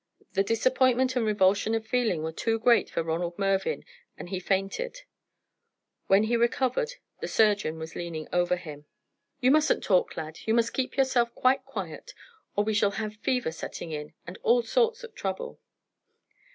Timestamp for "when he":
6.07-6.35